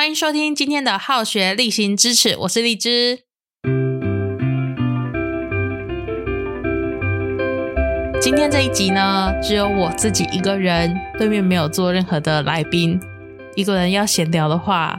[0.00, 3.24] 欢迎收听今天的好学例行支持，我是荔枝。
[8.18, 12.98] 今天这一集呢，只有我自己一个人，对面没有做任何的来宾。
[13.54, 14.98] 一个人要闲聊的话，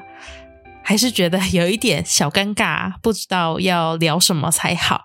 [0.83, 5.01] 还是觉得有一点小尴尬，不知道要聊什么才好。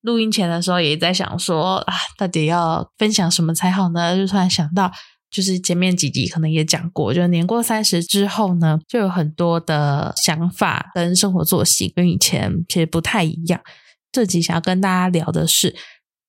[0.00, 4.16] 录音前的时候也在想说啊，到底要分享什么才好呢？
[4.16, 4.90] 就突然想到，
[5.34, 13.60] 就是前面几集可能也讲过，就年过三十之后呢，就有很多的想法跟生活作息跟以前其实不太一样。
[14.12, 15.74] 这集想要跟大家聊的是。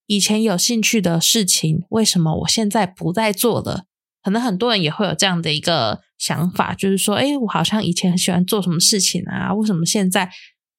[0.08, 3.86] 以前有兴趣的事情，为什么我现在不再做了？
[4.22, 10.30] 可能很多人也会有这样的一个想法，就是说，哎，我好像以前很喜欢做什么事情啊，为什么现在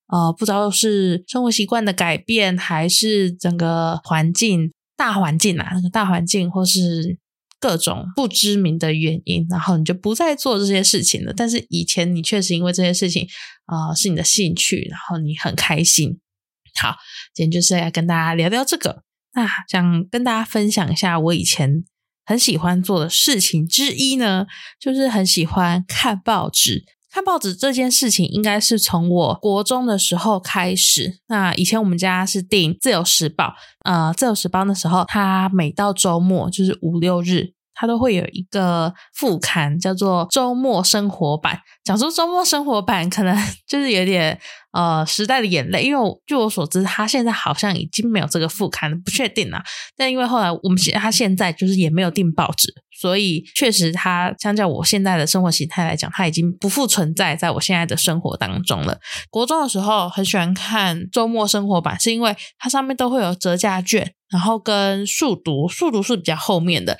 [0.07, 7.19] 呃，不知道是生活习惯的改变，还是整个环境大环境啊，那个大环境，或是
[7.59, 11.33] 各种不知名的原因，然后你就不再做这些事情了。
[11.37, 13.27] 但是以前你确实因为这些事情
[13.65, 16.19] 啊，是你的兴趣，然后你很开心。
[16.81, 16.97] 好，
[17.35, 19.03] 今天就是要跟大家聊聊这个。
[19.35, 21.85] 那想跟大家分享一下我以前
[22.25, 24.47] 很喜欢做的事情之一呢，
[24.79, 26.85] 就是很喜欢看报纸。
[27.11, 31.19] 看报纸这件事情应该是从我国中的时候开始。
[31.29, 33.45] 那以前我们家是订《自由时报》，
[33.85, 37.55] 呃，《自由时报》那时候它每到周末就是五六日。
[37.79, 41.61] 它都会有一个副刊，叫做周末生活版。
[41.85, 43.37] 讲说周末生活版，可能
[43.69, 44.37] 就是有点
[44.73, 49.63] 呃时代的眼泪，因为据我所知，它现在好像已经没有这个副刊，不确定啊。
[49.97, 58.99] 但因为后来我们他现在就是也没有订报纸，所以确实它相较我现在的生活形态来讲，它已经不复存在在我现在的生活当中了。
[59.31, 66.99] 国中的时候很喜欢看周末生活版，是因为它上面都会有折价券，然后跟速读，速读是比较后面的。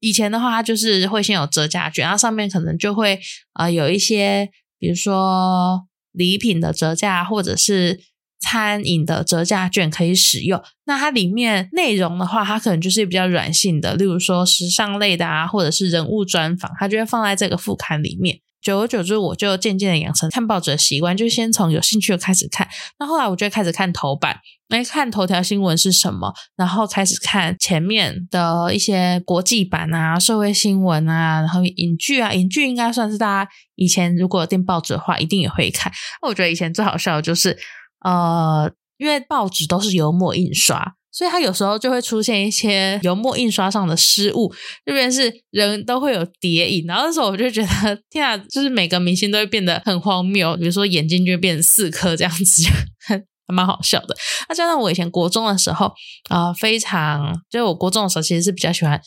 [0.00, 3.20] 以前的话，它就是会先有折价券，然后上面可能就会
[3.54, 8.00] 呃有一些，比如说礼品的折价，或者是
[8.40, 10.60] 餐饮的折价券可以使用。
[10.86, 18.40] 那它里面内容的话，它可能就是比较软性的，例如说时尚类的啊，或者是人物专访，它就会放在这个副刊里面。
[18.62, 22.68] 久而久之，我就渐渐的养成看报纸的习惯，就先从有兴趣的开始看。
[22.98, 24.38] 那后来我就开始看头版，
[24.68, 35.92] 来看头条新闻是什么，然后开始看前面的一些国际版啊、社会新闻啊，然后影剧啊，影剧应该算是大家以前如果订报纸的话，一定也会看。
[36.20, 37.56] 那我觉得以前最好笑的就是，
[38.04, 40.94] 呃，因为报纸都是油墨印刷。
[41.12, 44.52] 所以它有时候就会出现一些油墨印刷上的失误，
[44.84, 52.62] 这边是人都会有叠影，然后那时候我就觉得天啊，就是每个明星都会变得很荒谬，比如说眼睛就会变成四颗这样子，
[53.06, 54.16] 还蛮好笑的。
[54.48, 55.92] 那加上我以前国中的时候
[56.28, 59.00] 啊，非常就是我国中的时候其实是比较喜欢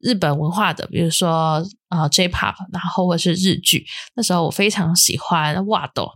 [0.00, 3.86] 日本文化的，比如说啊 J-pop，然后或是日剧，
[4.16, 6.10] 那时候我非常喜欢瓦斗，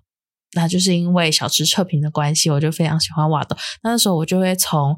[0.55, 3.57] 那就是因为小池测评的关系，我就非常喜欢瓦斗。
[3.85, 4.97] 那时候我就会从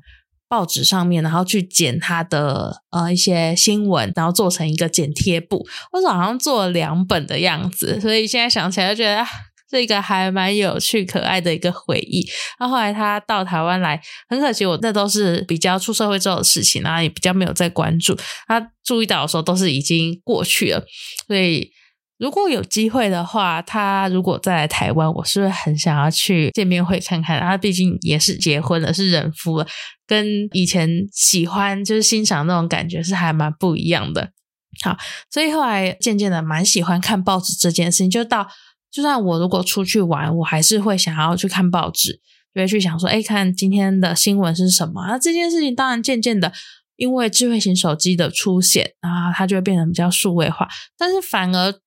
[0.51, 5.65] 报纸上面，然后去剪它的呃一些新闻，然后做成一个剪贴簿。
[5.93, 9.25] 我好像做了两本的样子，所以现在想起来就觉得
[9.71, 12.29] 这个还蛮有趣、可爱的一个回忆。
[12.59, 18.19] 那后来他到台湾来，很可惜，我那都是比较出社会之后的事情，然后也比较没有再关注。
[18.49, 20.85] 他注意到的时候，都是已经过去了，
[21.29, 21.71] 所以。
[22.21, 27.41] 如果有机会的话，他如果再来台湾，我是不是很想要去见面会看看？
[27.41, 29.67] 他毕竟也是结婚了，是人夫了，
[30.07, 34.33] 跟以前喜欢就是欣赏那种感觉是还蛮不一样的。
[34.85, 34.99] 好，
[35.31, 38.47] 所以后来渐渐的蛮喜欢看报纸这件事情，就到
[38.93, 42.21] 就算我如果出去玩，我还是会想要去看报纸，
[42.55, 45.07] 就会去想说，哎，看今天的新闻是什么？
[45.07, 46.53] 那这件事情当然渐渐的，
[46.97, 51.81] 因为智慧型手机的出现啊，它就会变得比较数位化，但是反而。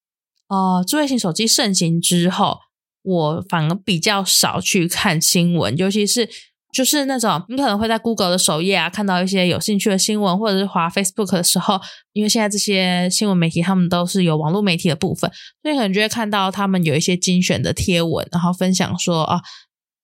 [0.53, 2.59] 哦，智慧型手机盛行之后，
[3.01, 6.29] 我反而比较少去看新闻，尤其是
[6.71, 11.79] 就是那种你可能会在 Google 的首页啊看到一些有兴趣的新闻，或者是滑 Facebook 的时候，
[12.11, 15.31] 因为现在这些新闻媒体他们都是有网络媒体的部分，
[15.63, 19.41] 所以可能就会看到他们有一些精选的贴文，然后分享说啊，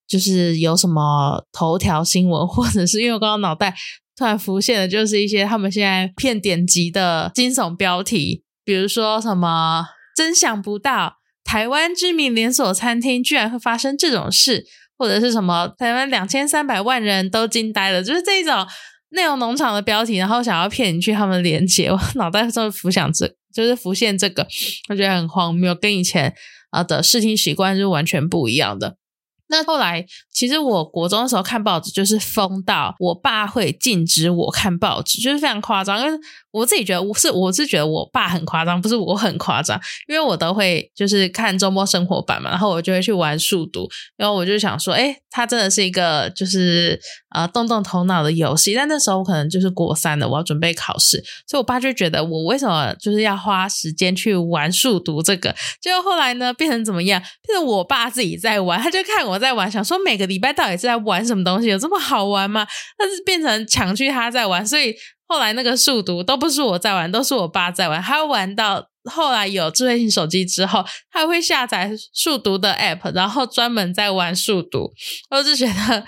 [0.08, 3.74] 就是有什么头条新闻，或者是因为我刚刚脑袋
[4.16, 9.86] 突然浮现的，就是一些他们现在骗点击的惊悚标题，比如说什么。
[10.20, 14.66] 真想不到，台湾知名连锁餐厅居然会发生这种事，
[14.98, 18.66] 或者是什么台湾两千三百万人都惊呆了，就是这种
[19.12, 24.46] 内容农场的标题，然后想要骗你去他们连接，我 脑袋中浮想这，就是浮现这个，
[24.90, 26.34] 我觉得很荒谬，跟以前
[26.68, 28.96] 啊的视听习惯是完全不一样的。
[29.50, 36.00] 那后来，其实我国中的时候看报纸，就是疯到我爸会禁止我看报纸，就是非常夸张。
[36.00, 36.18] 因为
[36.52, 46.98] 我自己觉得我是我是觉得我爸很夸张，不是我很夸张，因为我都会就是看周末生活版嘛，然后我就会去玩数独，然后我就想说，哎，它真的是一个就是
[47.34, 48.74] 呃动动头脑的游戏。
[48.74, 55.54] 但那时候我可能就是国三的，我要准备考试，所以我爸就觉得我为什么就是要花时间去玩数独这个？
[55.80, 57.20] 结果后来呢，变成怎么样？
[57.46, 59.39] 变成我爸自己在玩，他就看我。
[59.40, 61.68] 在玩，想说每个礼拜到底是在玩什么东西？
[61.68, 62.64] 有这么好玩吗？
[62.96, 64.94] 但是变成强去他在玩，所以
[65.26, 68.00] 后来那个数独都不是我在玩，都是我爸在玩。
[68.00, 74.92] 他玩到后来有智慧型手机之后，他会下载数独的 app，然后专门在玩数独。
[75.30, 76.04] 我就觉得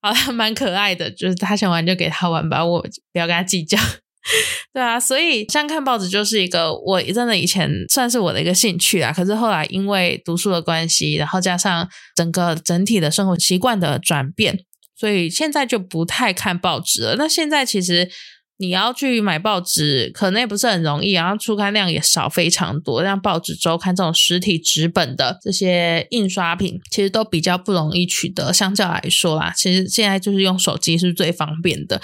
[0.00, 2.80] 好像蛮可爱的，就是他想玩就给他玩吧，我
[3.12, 3.78] 不要跟他计较。
[4.72, 9.12] 对啊，所以像看报纸就是一个我真的以前算是我的一个兴趣啊。
[9.12, 14.60] 可是后来因为读书的关系，然后加上整个整体的生活习惯的转变，
[14.96, 17.16] 所以现在就不太看报纸了。
[17.16, 18.08] 那现在其实
[18.62, 23.02] 你要去买报纸，可能也不是很容易，然后出刊量也少非常多。
[23.02, 28.52] 像报纸周刊这种实体纸本的这些印刷品，其实都比较不容易取得。
[28.52, 32.00] 相较来说啦，其实现在就是用手机是最方便的。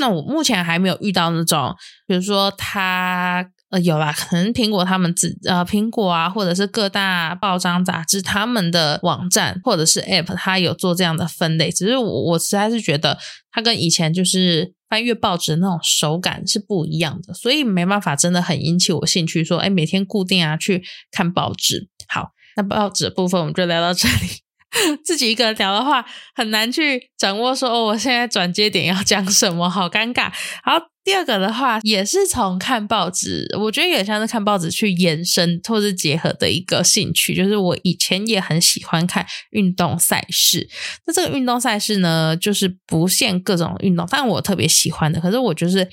[0.00, 1.76] 那我目前还没有遇到那种，
[2.08, 11.70] 比如说他呃有啦，可能苹果他们自呃苹果啊，或者是各大报章杂志他们的网站或者是 App，它有做这样的分类。
[11.70, 13.16] 只是我我实在是觉得
[13.52, 20.82] 它跟以前就是翻阅报纸的那种手感是不一样的，所以没办法真的很引起我兴趣，说哎每天固定啊去
[21.12, 21.88] 看报纸。
[22.08, 24.49] 好，那报纸的部分我们就聊到这里。
[25.04, 30.30] 自己一个人聊的话，很难去掌握说哦，我现在转接点要讲什么，好尴尬。
[30.64, 40.68] 然后，第二个的话，也是从看报纸，我觉得也像是看报纸去延伸或是结合的一个兴趣，就是我以前也很喜欢看运动赛事。
[41.06, 45.88] 那这个运动赛事呢，就是不限各种运动，但我特别喜欢的，可是我就是。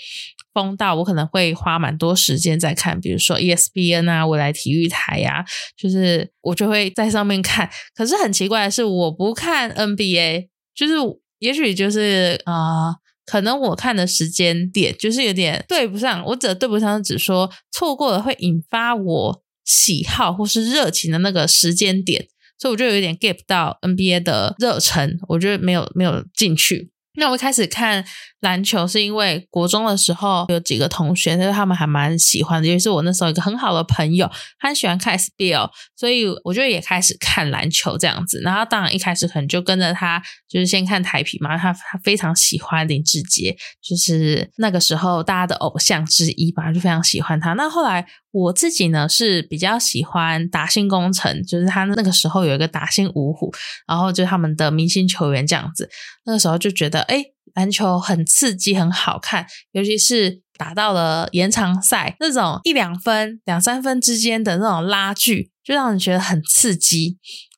[0.57, 5.45] 风道我可能会花蛮多时间在看，比如说 ESPN 啊，未来体育台呀，
[5.77, 7.69] 就是我就会在上面看。
[7.93, 10.95] 可是很奇怪的是，我不看 NBA，就是
[11.37, 16.25] 也许就是啊，可能我看的时间点就是有点对不上。
[16.25, 22.25] 我只对不上，只说错过了会引发我喜好或是热情的那个时间点，
[22.57, 26.89] 所以我就有点 get 到 NBA 的热忱，我觉得没有没有进去。
[27.17, 28.03] 那我一开始看
[28.41, 34.29] 篮球是因为国中的时候有几个同学，就是他们还蛮喜欢的，因为是我那时候一个很好的朋友，
[34.59, 38.39] 他喜欢看 SBL，所以我就也开始看篮球这样子。
[38.43, 47.53] 然后当然一开始可能就跟着他，就是先看台皮嘛，他他非常喜欢林志杰，就是那个时候大家的偶像之一吧，就非常喜欢他。
[47.53, 48.07] 那后来
[48.43, 53.51] 我自己呢是比较喜欢达兴工程，就是他那个时候有一个达兴五虎，
[53.87, 55.89] 然后就他们的明星球员这样子，
[56.25, 57.01] 那个时候就觉得。
[57.01, 57.23] 哎，
[57.55, 67.17] 篮球很刺激，很好看，尤其是打到了延长赛那种一两分、两三分之间的那种拉锯，就让人觉得很刺激。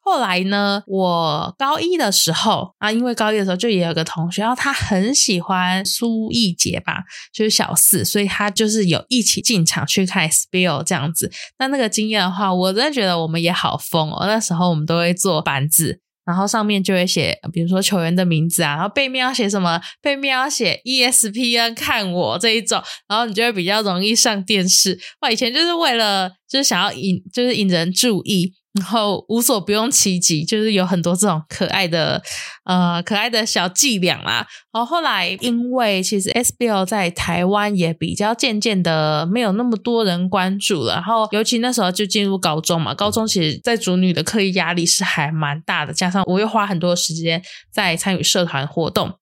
[0.09, 11.31] 后来呢，我高一的时候啊，因为高一的时候就也有个同学，然后他很喜欢苏奕杰吧，就是小四，所以他就是有一起进场去看 SBL 这样子。
[11.59, 14.25] 那那个经验的话，我真的觉得我们也好疯哦。
[14.25, 16.01] 那时候我们都会做板子。
[16.25, 19.81] 然后上面就会写，比如说球员的名字啊，然后背面要写什么？
[20.00, 25.00] 背面要写 ESPN 看我这一种，然后你就会比较容易上电视。
[25.21, 28.53] 我以前就是为了就是想要引，就是引人注意。
[28.74, 32.21] 然后无所不用其极，就是有很多这种可爱的
[32.66, 34.47] 呃可爱的小伎俩啦。
[34.71, 40.94] 然后后来因为其实 SBL 在台湾也比较渐渐的没有那么多人关注了。
[40.94, 47.42] 然后尤其那时候就进入高中嘛，高中其实在主女的课业压力是还蛮大的，加上我又花很多时间
[47.73, 49.14] 在参与社团活动，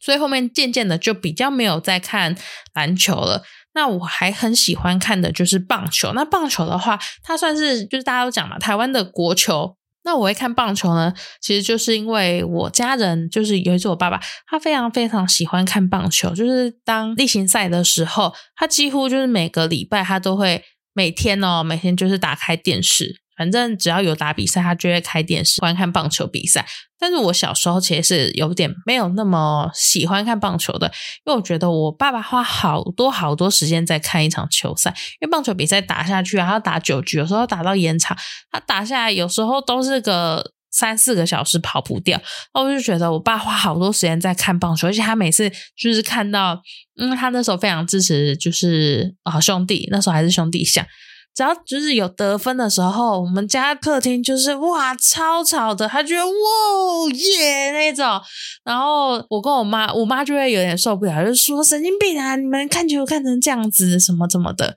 [0.00, 2.36] 所以后面渐渐的就比较没有在看
[2.74, 3.42] 篮球了。
[3.74, 6.12] 那我还很喜欢看的就是棒球。
[6.14, 9.76] 那棒球的话，它算是就是大家都讲嘛，台湾的国球。
[10.06, 20.62] 那我会看棒球呢，其实就是因为我家人就是有一次我爸爸，他非常非常喜欢看棒球，就是当例行赛的时候，他几乎就是每个礼拜他都会
[20.92, 23.22] 每天哦，每天就是打开电视。
[23.36, 26.64] 反正只要有打比赛，他就会开电视观看棒球比赛。
[26.98, 30.86] 但是我小时候其实是有点没有那么喜欢看棒球的，
[31.26, 34.90] 因为我觉得我爸爸花好多好多时间在看一场球赛。
[35.20, 38.16] 因为棒球比赛打下去啊，要打九局，有时候打到延长，
[38.50, 42.18] 他打下来有时候都是个三四个小时跑不掉。
[42.54, 46.62] 我就觉得我爸花好多时间在看棒球，而且他每次就是看到，
[46.94, 50.86] 因为他那时候非常支持，就是啊兄弟，那时候还是兄弟象。
[51.34, 58.06] 只要就是有得分的时候，我们家客厅就是哇超吵的，他觉得哇耶那种，
[58.64, 64.76] 然后我跟我妈，我妈就会有点受不了，就说神经病啊，你们看球看成这样子什么怎么的，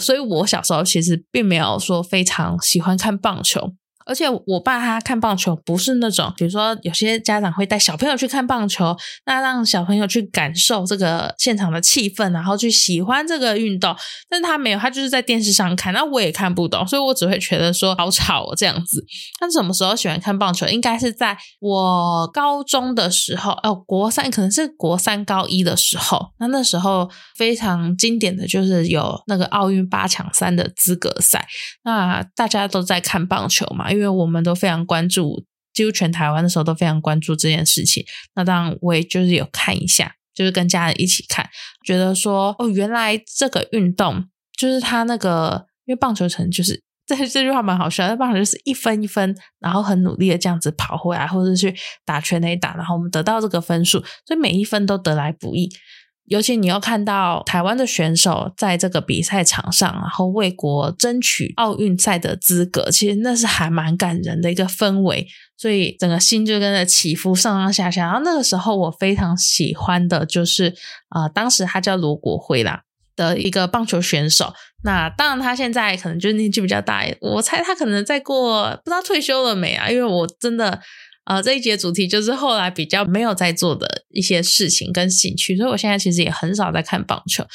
[0.00, 3.72] 所以我小时候其实并没有说非常喜欢看棒球。
[4.08, 8.96] 而且我爸他看棒球不是那种，比如说有些家长会带小朋友去看棒球，
[9.26, 13.94] 那让小朋友去感受这个现场的气氛，然后去喜欢这个运动。
[14.30, 19.04] 但是他没有，他就是在电视上看，那我也看不懂，所以我只会觉得说好吵哦这样子。
[19.38, 20.66] 他什么时候喜欢看棒球？
[20.68, 26.32] 应该是在我高中的时候，哦，国三可能是国三高一的时候。
[26.38, 31.46] 那那时候非常经典的就是有那个奥运八强三的资格赛，
[31.84, 33.90] 那大家都在看棒球嘛。
[33.90, 38.04] 因为因为我们都非常关注，几乎全台湾的时候都非常关注这件事情。
[38.36, 41.48] 那当然，我也就是有看一下，就是跟家人一起看，
[41.84, 44.24] 觉得说哦，原来这个运动
[44.56, 51.74] 就是他那个，因为棒球城就是 这这句话蛮好笑，那棒球就是一分一分，然后很努力的这样子跑回来，或者是去
[52.04, 55.68] 打全垒打，然后我们得到这个分数，所以每一分都得来不易。
[56.28, 68.04] 尤其你要看到台湾的选手在这个比赛场上，然后为国争取奥运赛的资格，其实那是还蛮感人的一个氛围，所以整个心就跟着起伏上上下下。
[68.04, 70.74] 然后那个时候我非常喜欢的就是
[71.08, 72.82] 啊，当时他叫罗国辉啦
[73.16, 74.52] 的一个棒球选手。
[74.84, 79.88] 那当然他现在可能就是年纪比较大，我猜他可能再过不知道退休了没啊？
[79.90, 80.80] 因为我真的。
[81.28, 87.46] 呃，这一节主题就是后来比较没有在做的一些事情跟兴趣，所以我现在其实也很少在看棒球。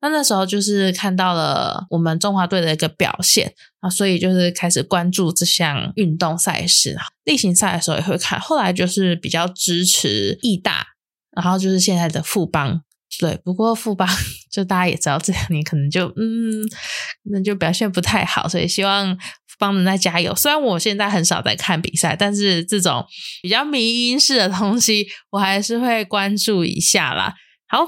[0.00, 6.96] 那那时候就是看到了我们中华队的一个表现啊，所以就是开始关注这项运动赛事。
[7.24, 10.86] 例行赛的时候也会看，后来就是比较支持义大，
[11.36, 12.80] 然后就是现在的富邦。
[13.18, 14.08] 对，不过富邦
[14.50, 16.64] 就大家也知道，这两年可能就嗯，
[17.24, 19.18] 那就表现不太好，所以希望。
[19.60, 20.34] 帮人在加油。
[20.34, 23.06] 虽然我现在很少在看比赛，但是这种
[23.42, 27.34] 比较迷因式的东西，我还是会关注一下啦。
[27.68, 27.86] 好，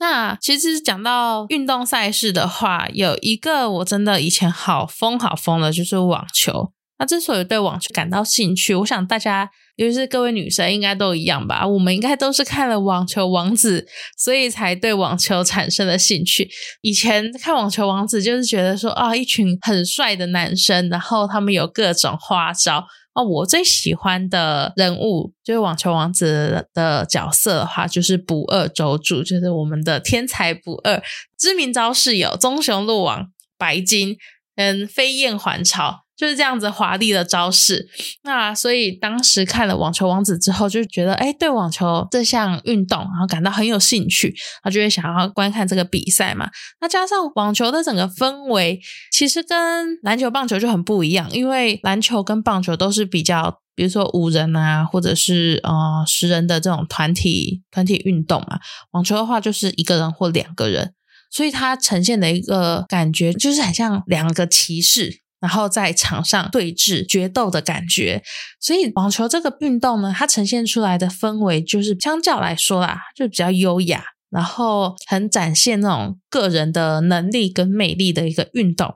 [0.00, 6.72] 那其实讲到运动赛事的话，有一个我真的以前好疯好疯的，就是网球。
[7.04, 9.50] 之所以对网球感到兴趣，我想大家。
[9.76, 11.66] 尤其是各位女生应该都一样吧？
[11.66, 13.80] 我们应该都是看了《网球王子》，
[14.16, 16.48] 所以才对网球产生了兴趣。
[16.82, 23.22] 以前看《网球王子》就是觉得说啊，一群很帅的男生，然后他们有各种花招啊。
[23.24, 31.02] 我最喜欢的人物就是《网球王子》的角色的话，就是不二周助，就是我们的天才不二。
[31.36, 33.26] 知名招式有棕熊落网、
[33.58, 34.16] 白金、
[34.54, 36.03] 嗯飞燕环巢。
[36.16, 37.88] 就是这样子华丽的招式，
[38.22, 46.48] 那所以当时看了《网球王子》之后，就觉得哎，对网球这项运动，然后感到很有兴趣，他就会想要观看这个比赛嘛。
[46.80, 48.80] 那加上网球的整个氛围，
[49.10, 58.60] 其实跟篮球、棒球就很不一样，因为篮球跟棒球都是比较，比如说五人啊，或者是呃十人的这种团体团体运动嘛。
[58.92, 60.94] 网球的话就是一个人或两个人，
[61.28, 65.23] 所以它呈现的一个感觉就是很像两个骑士。
[65.44, 68.22] 然后在场上对峙决斗的感觉，
[68.58, 78.94] 所以网球这个运动呢，它呈现出来的氛围就是相较来说啦，就比较优雅，然后很展现那种个人的能力跟魅力的一个运动。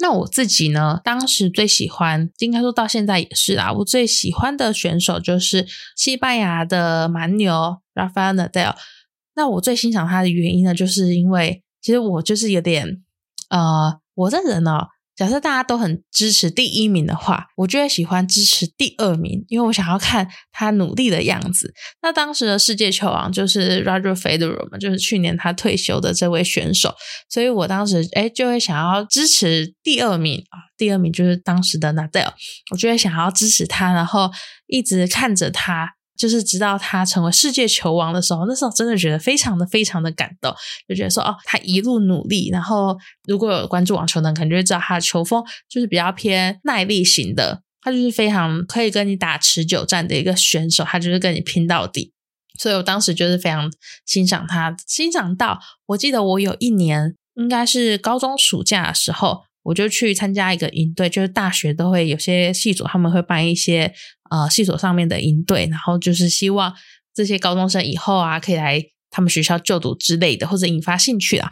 [0.00, 8.74] 那我自己呢，当时最喜欢，应该说到现在也是啊，我最喜欢的选手就是西班牙的蛮牛 Rafael Nadal。
[9.34, 13.02] 那我最欣赏他的原因呢，就是因为其实我就是有点
[13.48, 14.88] 呃，我这人呢。
[15.16, 21.72] 假设大家都很支持第一名的话，我就会喜欢支持第二名，因为我想要看他努力的样子。
[22.02, 26.94] 那当时的世界球王就是 Roger Federer 嘛，就是去年他退休的这位选手，
[27.30, 32.32] 所以我当时哎就会想要支持第二名啊，第二名就是当时的 Nadal，
[32.70, 34.30] 我就会想要支持他，然后
[34.66, 35.95] 一直看着他。
[36.16, 40.54] 就是直到他成为世界球王的时候，那时候真的觉得非常的非常的感动，
[40.88, 42.96] 就觉得说哦，他一路努力，然后
[43.26, 52.12] 如果有关注网球的，可能就知道他的球风就是比较偏耐力型的，他就是非常可以跟你打持久战的一个选手，他就是跟你拼到底。
[52.58, 53.70] 所以我当时就是非常
[54.04, 59.45] 欣赏他，欣赏到我记得我有一年应该是高中暑假的时候。
[59.66, 63.92] 我就去参加一个营队，就是大学都会有些系所，他们会办一些
[64.30, 66.72] 呃系所上面的营队，然后就是希望
[67.14, 71.50] 这些高中生以后啊可以来他们学校就读之类的，或者引发兴趣啦。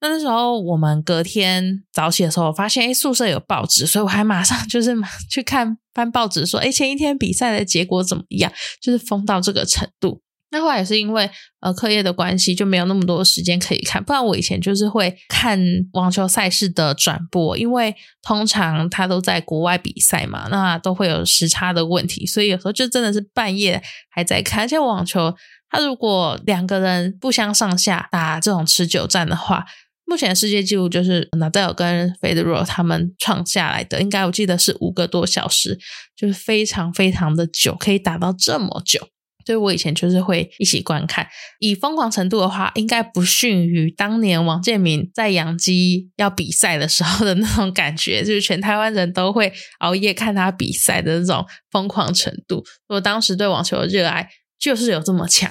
[0.00, 4.96] 那那时候我们隔天早起的时候，发现哎宿舍有报纸，所以我还马上 就是
[5.30, 10.22] 去看翻报纸，说哎前一天比赛的结果怎么样，就是疯到这个程度。
[10.50, 14.02] 那后来也是因为呃课业的关系，就没有那么多时间可以看。
[14.02, 15.60] 不然我以前就是会看
[15.92, 24.64] 网球赛事的转播，因为通常他都在国外比赛嘛，那都会有时差的问题，所以有时候就真的是半夜还在看。
[24.64, 25.34] 而且网球，
[25.68, 29.66] 他如果两个人不相上下打这种持久战的话，
[30.06, 35.78] 目前世界纪录就是纳达尔跟费德勒他们创下来的，应该我记得是五个多小时，
[36.16, 39.06] 就是非常非常的久，可以打到这么久。
[39.48, 41.26] 所以我以前就是会一起观看，
[41.58, 52.62] 以疯狂程度的话，应该不逊于当年王建民在养鸡要比赛的时候的那种感觉，就是全台湾人都会熬夜看他比赛的那种疯狂程度。
[52.88, 54.28] 我当时对网球的热爱
[54.60, 55.50] 就是有这么强。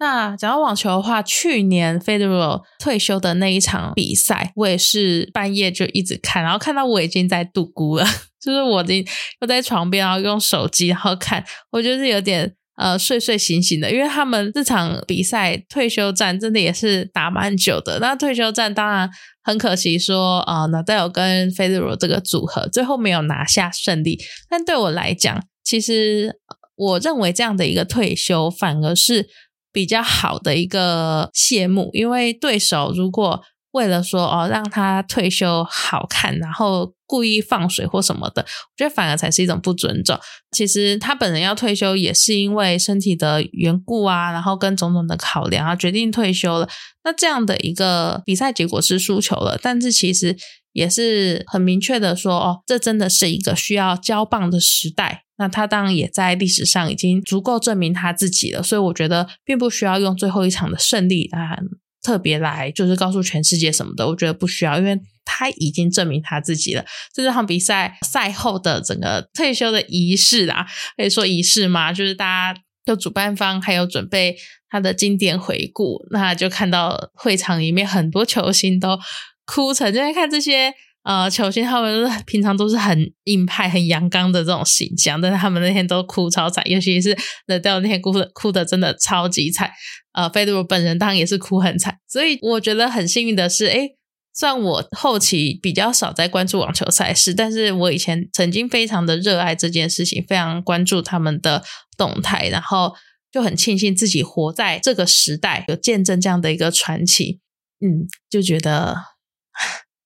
[0.00, 8.04] 那讲到网球的话，去年 Federer 退休的那一场比赛，我也是半夜就一直看，然后看到我已经在度孤了，
[8.42, 9.06] 就是我已经
[9.40, 12.56] 又在床边，然后用手机然后看，我就是有点。
[12.76, 17.98] 呃，睡睡醒醒的，因为他们这场比赛退休战真的也是打蛮久的。
[18.00, 19.08] 那退休战当然
[19.42, 24.18] 很可惜，说啊，纳达尔跟费德罗这个组合最后没有拿下胜利。
[24.48, 26.40] 但对我来讲，其实
[26.74, 29.28] 我认为这样的一个退休反而是
[29.72, 33.42] 比较好的一个谢幕，因为对手如果。
[33.74, 40.16] 为了说哦，让他退休好看，然后故意放水或什么的，我觉得反而才是一种不尊重。
[40.52, 46.68] 其实他本人要退休也是因为身体的缘故啊，然后跟种种的考量啊，决定退休了。
[47.02, 50.36] 那这样的一个比赛结果是输球了，但是其实
[50.72, 55.24] 也是很明确的说哦，这真的是一个需要交棒的时代。
[55.36, 61.58] 那他当然也在历史上已经足够证明他自己了，所以我觉得并不需要用最后一场的胜利啊。
[62.04, 66.84] 特别来就是告诉全世界什么的，我觉得不需要，因为他已经证明他自己了。
[67.12, 74.36] 这场比赛赛后的整个退休的仪式啊，可以说仪式嘛，就是大家的主办方还有准备
[74.68, 78.98] 他的经典回顾，那就看到会场里面很多球星都
[79.46, 80.74] 哭成，就在看这些。
[81.04, 89.70] 呃，球星他们 平常都是很硬派、很阳刚的这种形象，但是他们那天都哭超惨，尤其是那掉那天哭的哭的真的超级惨。
[90.14, 93.90] 呃，费德罗本人当然也是哭很惨，所以我觉得很幸运的是，哎，
[94.32, 101.62] 虽然我后期比较少在关注网球赛事，但是我以前曾经非常的热爱这件事情，非常关注他们的
[101.98, 102.94] 动态，然后
[103.30, 107.40] 就很庆幸自己活在这个时代，有见证这样的一个传奇，
[107.84, 108.96] 嗯，就觉得。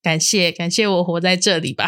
[0.08, 1.86] 感谢感谢我活在这里吧。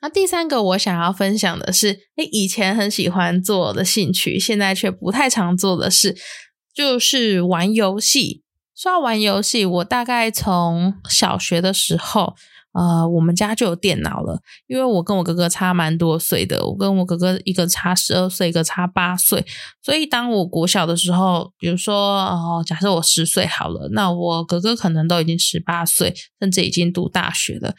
[0.00, 6.16] 那第三个我想要分享的是，哎，以前很喜欢做的兴趣，现在却不太常做的事，
[6.72, 8.42] 就是玩游戏。
[8.74, 12.34] 说到玩游戏，我大概从小学的时候。
[12.76, 19.42] 呃，我们家就有电脑了，因为我跟我哥哥差蛮多岁的，我跟我哥哥一个差十二岁，一个差八岁，
[19.82, 27.74] 所以当我国小的时候，比如说哦，假设我十岁好了，那我哥哥可能都已经十八岁，甚至已经读大学了。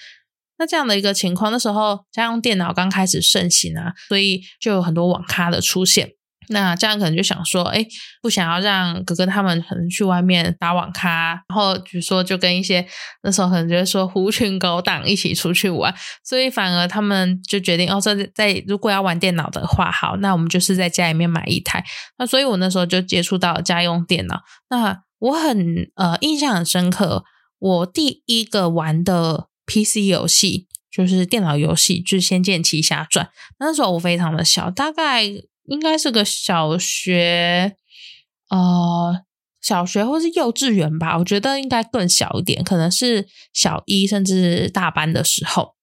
[0.58, 6.17] 那这样的一个情况，那时候家用电脑刚开始盛行啊，所以就有很多网咖的出现。
[6.50, 7.86] 那这样可能就想说，哎，
[8.22, 12.86] 不想要让哥哥他们可能去外面打网咖，然后比如说就跟一些
[13.24, 21.84] 那时候可能觉得说狐群狗党一起出去玩，所以反而他们就决定哦，在在如果要玩电脑的话，好，那我们就是在家里面买一台。
[22.18, 24.42] 那所以我那时候就接触到家用电脑。
[24.70, 27.24] 那我很呃印象很深刻，
[27.60, 33.26] 我第一个玩的 PC 游戏就是电脑游戏，就是《仙剑奇侠传》。
[33.60, 35.24] 那时候我非常的小，大概。
[35.68, 37.76] 应该是个小学，
[38.50, 39.22] 呃，
[39.62, 41.18] 小学或是幼稚园吧。
[41.18, 45.76] 我觉得应该更小一点，可能是小一甚至大班的时候。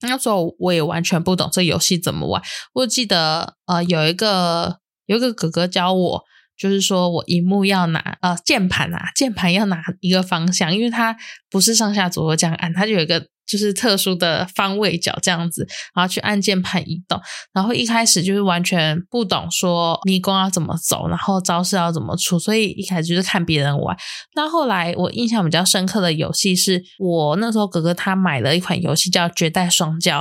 [0.00, 2.42] 那时候我也完全不懂这游戏怎么玩。
[2.72, 6.24] 我记得呃，有一个有一个哥哥教我，
[6.56, 11.16] 就是说我荧幕要拿呃键盘啊，键盘要拿一个方向，因为它
[11.50, 13.26] 不是上下左右这样按，它就有一个。
[13.44, 17.20] 就是特殊的方位角这样子，然后去按键盘移动。
[17.52, 23.94] 然后一开始就是完全不懂说迷宫要怎么走，然后招式要怎么出，所以一开始就是看别人玩。
[24.36, 30.12] 那后来我印象比较深刻的游戏是我那时候哥哥他买了一款游戏叫《绝代双骄》。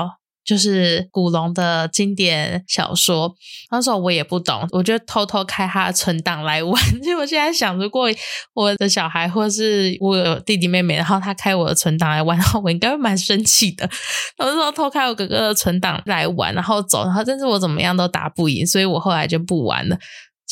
[0.43, 3.33] 就是古龙的经典小说，
[3.71, 6.81] 那时候我也不懂，我就偷偷开他的存档来玩。
[7.03, 8.09] 就我现在想，如果
[8.53, 13.89] 我的小孩或是我有弟弟妹妹，然后他开我的存档来玩，然后我应该会蛮生气的。
[14.39, 19.97] 我那时候偷开我哥哥的存档来玩，然后走，然后但是我怎么样都打不赢，所以我后来就不玩了。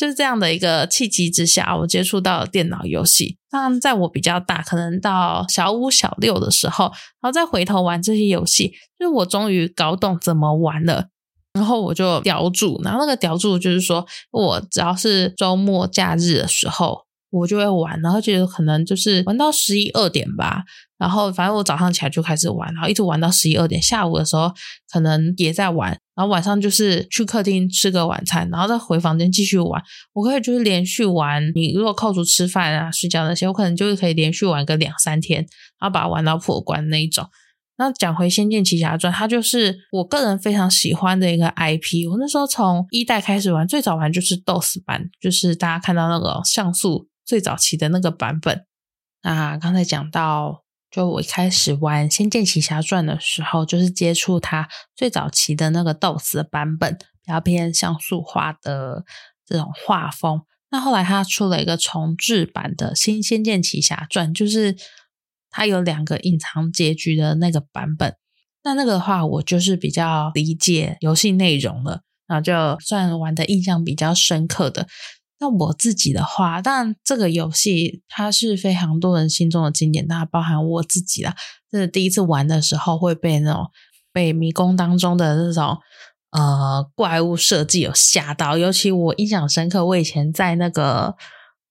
[0.00, 3.36] 就是这样的一个契机之下，我接触到电脑游戏。
[3.50, 6.86] 当然，在我比较大，可能到小五、小六的时候，
[7.20, 11.08] 然后再回头玩这些游戏，就是我终于搞懂怎么玩了。
[11.52, 20.64] 然后我就叼住，然后那个叼住就是说我只要是周末假日的时候，我就会玩，然后觉得可能就是玩到十一二点吧。
[20.98, 23.80] 然后反正我早上起来就开始玩，然后一直玩到十一二点。
[23.80, 24.52] 下午的时候
[24.92, 29.82] 可能也在玩，然后晚上就是去客厅吃个晚餐，然后再回房间继续玩。
[30.12, 35.40] 我可以就是连续玩，你如果扣除吃饭啊、睡觉那些，我可能就是可以连续玩个两三天，
[35.80, 37.26] 然后把它玩到破关那一种。
[37.78, 42.06] 那讲回《仙剑奇侠传》，它就是我个人非常喜欢的一个 IP。
[42.10, 48.66] 我那时候从一代开始玩，最早玩就是 DOS 版，就是大家看到那个像素最早期的那个版本。
[49.22, 50.64] 那刚才讲到。
[50.92, 59.04] 就我一开始玩《仙剑奇侠传》的时候，就是接触它最早期的那个豆子版本，比较偏像素化的
[59.46, 60.42] 这种画风。
[60.68, 64.74] 那后来它出了一个重制版的新《仙剑奇侠传》，就是
[65.48, 68.16] 它有两个隐藏结局的那个版本。
[68.64, 74.88] 那那个的话，我就是比较理解游戏内容了，然后就算玩的印象比较深刻的。
[75.40, 81.34] 那我自己的话，但这个游戏它是非常多人心中的经典，当然包含我自己啦。
[81.70, 83.66] 这是第一次玩的时候会被那种
[84.12, 85.78] 被迷宫当中的那种
[86.32, 91.14] 呃怪物设计有吓到，尤其我印象深刻，我以前在那个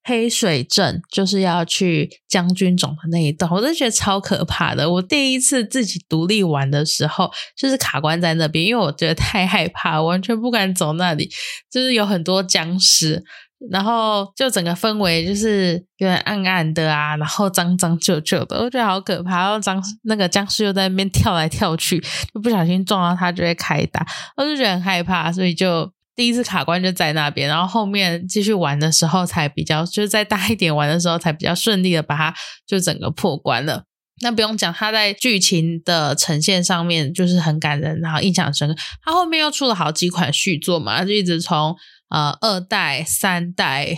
[0.03, 4.89] 黑水镇就是要去将军冢的那一段，我都觉得超可怕的。
[4.93, 11.29] 我第一次自己独立玩的时候，就是卡关在那边，因为我觉得太害怕，完全不敢走那里，
[11.69, 13.23] 就是有很多僵尸。
[13.69, 19.39] 然后就整个氛围就是有点暗暗的啊，然后脏脏旧旧的，我觉得好可怕。
[19.39, 21.99] 然后僵那个僵尸又在那边跳来跳去，
[22.33, 24.05] 就不小心撞到他就会开打，
[24.37, 27.49] 我就觉得很害怕，所以就第一次卡关就在那边。
[27.49, 32.33] 然后后面继续玩的时候才比较，就是再大一点玩的时候才比较顺利的把它
[32.65, 33.83] 就整个破关了。
[34.21, 38.75] 那不用讲，他在剧情的呈现上面就是很感人，然后印象深刻。
[39.03, 41.75] 他后面又出了好几款续作嘛，就一直从。
[42.09, 43.95] 呃，二代、三代，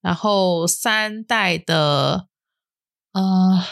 [0.00, 2.26] 然后三代的，
[3.12, 3.64] 呃，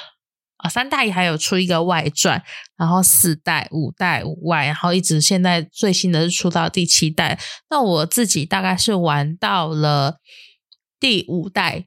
[0.56, 2.42] 啊，三代还有出一个外传，
[2.76, 7.38] 然后四代、五代、五外，然后一直现在最新的是出到第七代。
[7.70, 10.16] 那我自己大概是玩到了
[10.98, 11.86] 第五代，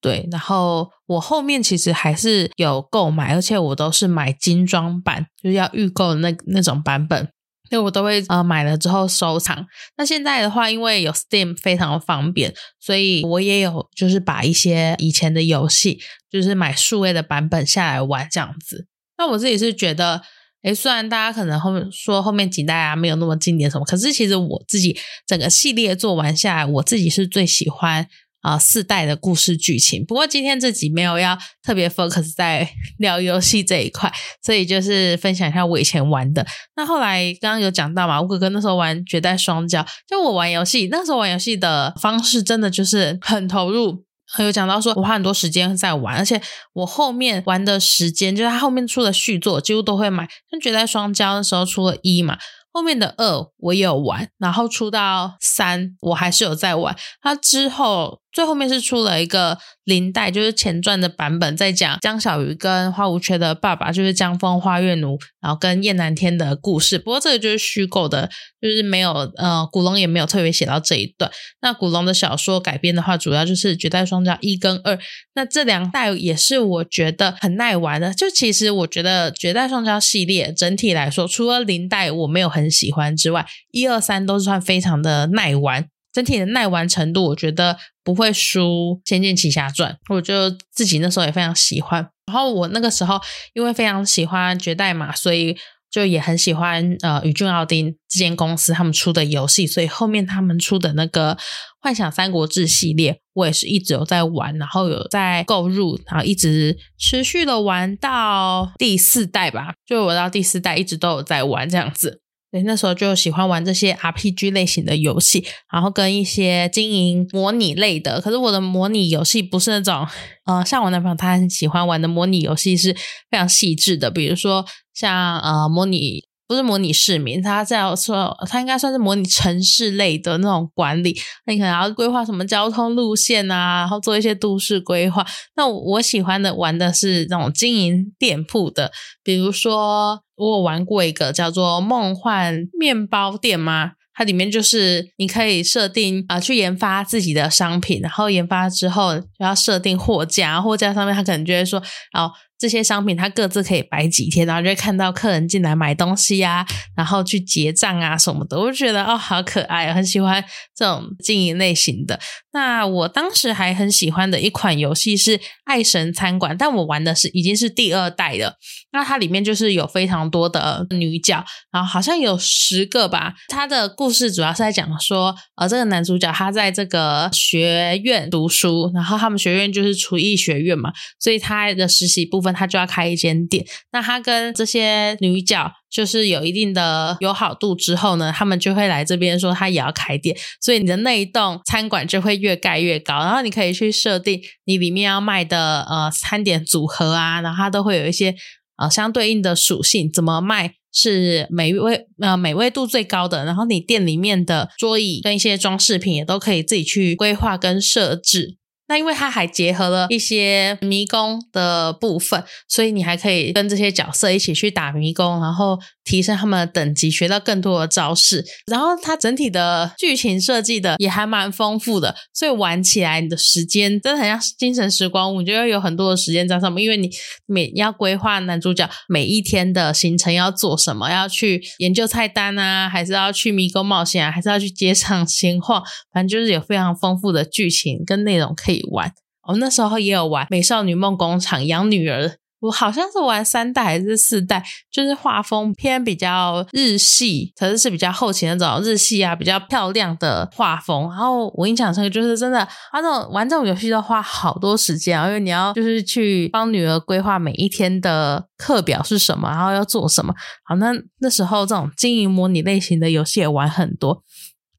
[0.00, 7.30] 对，然后我后面其实还是有购买，而且我都是买精装版，就是要预购的那那种版本。
[7.72, 9.66] 因为我都会呃买了之后收藏。
[9.96, 15.98] 那现在的话，因为有 Steam 非常方便，所以我也有就是把一些以前的游戏，
[16.30, 18.86] 就是买数位的版本下来玩这样子。
[19.16, 20.20] 那我自己是觉得，
[20.64, 28.06] 诶虽然大家可能后面说后面几代啊没有那么经典什么，可是其实我自己整个系列做完下来，我自己是最喜欢。
[28.42, 30.04] 啊，四代的故事剧情。
[30.04, 34.12] 不过今天这集没有要特别 focus 在 聊游戏这一块，
[34.44, 36.46] 所以就是分享一下我以前玩的。
[36.76, 44.04] 那后来刚刚有讲到嘛，我哥哥那时候玩绝代双骄，就我玩游戏那时候玩游戏的方式真的就是很投入。
[44.38, 46.40] 有讲到说我花很多时间在玩，而且
[46.72, 50.26] 我后面玩的时间就是他后面出的续作几乎都会买。
[50.50, 52.38] 像绝代双骄的时候出了一嘛。
[52.72, 56.96] 后面的二我也有玩，然后出到三我还是有在玩。
[57.20, 66.98] 他之后最后面是出了一个林代，就是前传的版本，在讲江小鱼跟花无缺的爸爸，就是江枫花月奴，然后跟燕南天的故事。
[66.98, 71.28] 不过这个就是虚构的，就是没有呃古龙也没有特别写到这一段。
[71.60, 74.96] 那古龙的小说改编的话，主要就是绝代双骄一跟二。
[75.34, 78.14] 那这两代也是我觉得很耐玩的。
[78.14, 82.52] 就其实我觉得绝代双骄系列整体来说，除了林代我没有。
[82.52, 89.92] 很喜欢之外，一二三都是算非常的耐玩，整体的耐玩程度，我觉得不会输《仙剑奇侠传》。
[90.14, 92.08] 我就自己那时候也非常喜欢。
[92.26, 93.20] 然后我那个时候
[93.54, 95.56] 因为非常喜欢绝代嘛，所以
[95.90, 101.34] 就也很喜欢呃宇峻奥丁这间公司他们出的游戏，所以后面他们出的那个
[101.80, 112.21] 《幻想三国志》系列，我也是一直有在玩，然后有在购入，然后一直持续的玩到第四代吧，就我到第四代一直都有在玩这样子。
[112.52, 118.20] 对，那时候就喜欢玩这些 RPG 类型的游戏，然后跟一些经营模拟类的。
[118.20, 120.06] 可是我的模拟游戏不是那种，
[120.44, 122.92] 呃，像我男朋友他很喜欢玩的模拟游戏是
[123.30, 126.30] 非常细致的，比如说像呃模拟。
[126.52, 131.16] 不是模拟市民，他这样说，他应该算是模拟城市类的那种管理。
[131.46, 135.26] 那你可能要规划什么交通路线啊，然后做一些都市规划。
[135.56, 138.92] 那我喜欢的玩的是那种经营店铺的，
[139.24, 143.92] 比如说我有玩过一个叫做梦幻面包店吗？
[144.12, 152.30] 它里面就是你可以设定啊，去研发自己的商品，然后研发之后就要设定货架，货架上面它可能就会说哦。
[152.62, 156.64] 这些商品它各自可以摆几天，然后就会看到客人进来买东西啊，
[156.96, 162.20] 然后去结账啊什么的，我就觉得哦好可爱，很喜欢这种经营类型的。
[162.52, 168.54] 那我当时还很喜欢的一款游戏是《爱神餐馆》，但我玩的是已经是第二代了。
[168.92, 173.34] 那它里面就是有非常多的女角，然后好像有十个吧。
[173.48, 183.64] 它的故事主要是在讲说，呃，这个男主角他在这个学院读书，然后他们学院就是厨艺学院嘛，所以他的实习部分他就要开一间店。
[183.92, 185.72] 那他跟这些女角。
[185.92, 193.18] 就是有一定的友好度之后呢，他们就会来这边说他也要开店，所以你的那一栋餐馆就会越盖越高。
[193.18, 198.34] 然后你可以去设定你里面要卖的呃餐点组合啊，然后它都会有一些
[198.78, 203.44] 呃相对应的属性，怎么卖是美味呃美味度最高的。
[203.44, 208.56] 然后你店里面的桌椅跟一些装饰品也都可以自己去规划跟设置。
[208.92, 218.44] 那因为它还结合了一些迷宫的部分，所以你还可以跟这些角色一起去打迷宫，然后提升他们的等级，学到更多的招式。
[218.66, 226.84] 然后它整体的剧情设计的也还蛮丰富的，所以玩起来你的时间真的很像精神时光屋，你就会有很多的时间在上面。
[226.84, 227.08] 因为你
[227.46, 238.81] 每要规划男主角每一天的行程要做什么，要去研究菜单啊，还是要去迷宫冒险啊，还是要去街上闲晃，反正就是有非常丰富的剧情跟内容可以。
[238.90, 239.12] 玩，
[239.48, 251.08] 我那时候也有玩《美少女梦工厂》养女儿，我好像是玩三代还是四代，就是画风偏比较日系，可是是比较后期那种日系啊，比较漂亮的画风。
[251.08, 260.32] 然后我印象深刻，就是真的，啊，那种玩这种游戏要花好多时间啊，因为你要就是去帮女儿规划每一天的课表是什么，然后要做什么。
[260.64, 264.22] 好，那那时候这种经营模拟类型的游戏也玩很多。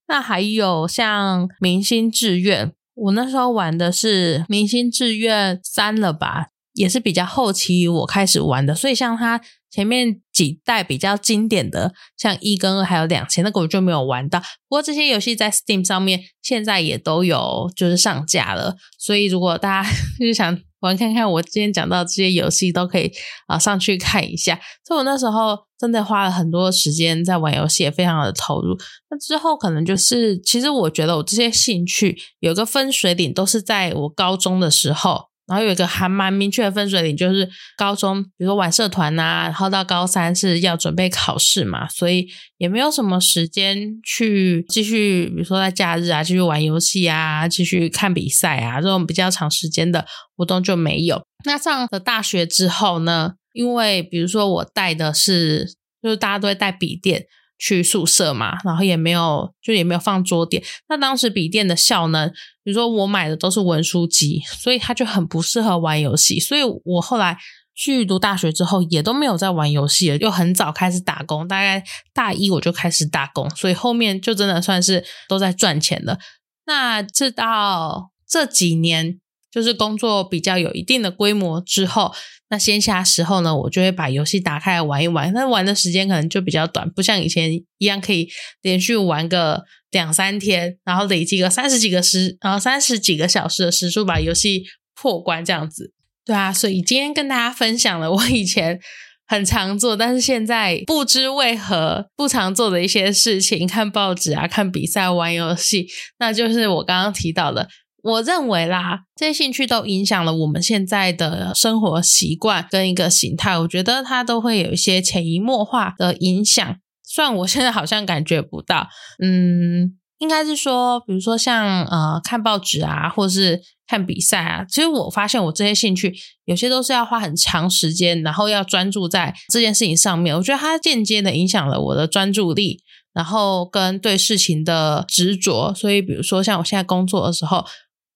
[0.08, 2.68] 那还有像《明星志愿》。
[3.04, 14.40] 我那时候玩的是《明星志愿三》了吧，也是比较后期我开始玩的，所以像它前面几代比较经典的，像一跟二还有两千，那个我就没有玩到。
[14.40, 19.90] 不过这些游戏在 Steam 上面现在也都有就是上架了，所以如果大家
[20.20, 20.58] 就是想。
[20.84, 23.12] 玩看看，我今天讲到这些游戏都可以
[23.48, 24.60] 啊上去看一下。
[24.86, 28.78] 所以我那时候真的花了很多时间在玩游戏，也非常的投入。
[29.10, 35.33] 那之后可能就是，其实我觉得我这些兴趣有个分水岭，都是在我高中的时候。
[35.46, 42.28] 然后有一个还蛮明确的分水岭，就是高中，比如说玩社团呐，然后到高三是要准备考试嘛，所以
[42.58, 50.06] 也没有什么时间去继续，比如说在假日啊，继续玩游戏啊，继续看比赛啊，这种比较长时间的
[50.38, 51.22] 活动就没有。
[51.46, 57.26] 那上了大学之后呢，因为比如说我带的是，就是大家都会带笔电。
[57.64, 60.62] 去宿舍嘛，然后也没有，就也没有放桌垫。
[60.90, 62.30] 那当时笔电的效能，
[62.62, 66.42] 比如说我买的都是文书机，所以它就很不适合玩游戏。
[66.42, 67.38] 所以我后来
[67.74, 71.82] 去读大学之后，也都没有在玩游戏了，又很早开始打工，大概
[72.14, 76.20] 大一我就开始打工，所以后面就真的算是都在赚钱了。
[76.66, 79.22] 那直到这几年，
[79.54, 82.12] 就是工作比较有一定的规模之后。
[82.50, 85.34] 那闲暇时候呢，我就会把游戏打开来玩一玩。
[85.34, 88.30] 那玩的时间可能就比较短，不像以前一样可以
[88.62, 95.94] 连续玩个两三天，然后累积个三十几个时，然后三十几个小时的时数把游戏破关这样子。
[96.24, 98.80] 对啊，所以今天跟大家分享了 我以前
[99.26, 105.88] 很常做，但是现在不知为何不常做的一些事情：看报纸啊，看比赛，玩游戏。
[106.20, 107.68] 那就是我刚刚提到的。
[108.04, 113.58] 我认为啦，这些兴趣都影响了我们现在的生活习惯跟一个形态。
[113.58, 118.90] 我觉得它都会有一些潜移默化的影响，虽然我现在好像感觉不到。
[119.24, 126.14] 嗯，应该是说，比如说像呃看报纸啊，或是看比赛啊，其实我发现我这些兴趣
[126.44, 130.36] 有些都是要花很长时间，然后要专注在这件事情上面。
[130.36, 132.82] 我觉得它间接的影响了我的专注力，
[133.14, 135.74] 然后跟对事情的执着。
[135.74, 137.66] 所以，比如说像我现在工作的时候。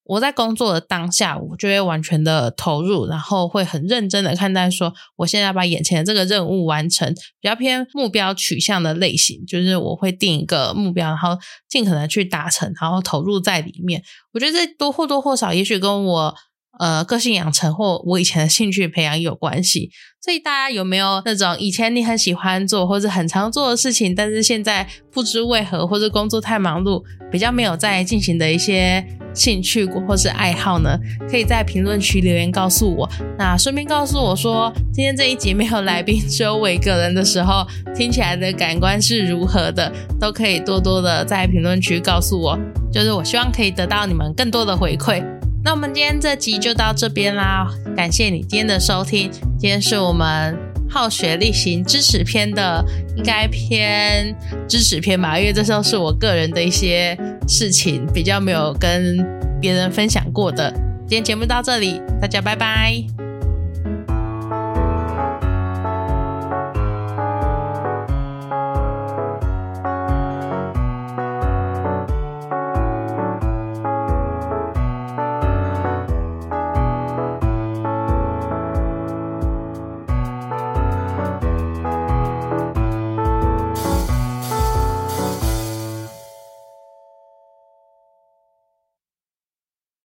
[0.07, 11.37] 我在工作的当下，我就会完全的投入，然后会很认真的看待，说我现在把眼前的这个任务完成，比较偏目标取向的类型，就是我会定一个目标，然后
[11.69, 14.01] 尽可能去达成，然后投入在里面。
[14.33, 16.35] 我觉得这多或多或少，也许跟我。
[16.79, 19.89] 呃，个性养成或我以前的兴趣培养有关系，
[20.27, 29.01] 所以大家有没有那种以前你很喜欢做或者很常做的事情，但是现在不知为何或者工作太忙碌，比较没有在进行的一些
[29.33, 30.99] 兴趣或是爱好呢？
[31.29, 33.09] 可以在评论区留言告诉我。
[33.37, 39.89] 那顺便告诉我说，今天这一集没有来宾，只有我一个人的时候，听起来的感官是如何的？
[40.19, 42.59] 都可以多多的在评论区告诉我，
[42.91, 45.23] 就是我希望可以得到你们更多的回馈。
[45.63, 49.29] 那我们今天这集就到这边啦，感谢你今天的收听。
[49.59, 50.57] 今天是我们
[50.89, 52.83] 好学力行知识篇的，
[53.17, 54.33] 应该偏
[54.67, 57.17] 知识篇吧，因为这时候是我个人的一些
[57.47, 59.17] 事情，比较没有跟
[59.59, 60.71] 别人分享过的。
[61.07, 63.26] 今天节目到这里，大家拜拜。